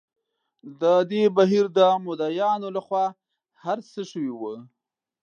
د 0.81 0.83
دې 1.11 1.23
بهیر 1.37 1.65
د 1.77 1.79
مدعییانو 2.05 2.67
له 2.75 2.81
خوا 2.85 3.05
هر 3.63 3.77
څه 3.91 3.99
شوي 4.11 4.33
وو. 4.35 4.53